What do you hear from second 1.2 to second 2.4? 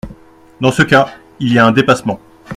il y a un dépassement.